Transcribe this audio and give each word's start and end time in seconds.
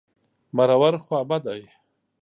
مرور... 0.55 0.95
خوابدی. 1.05 1.61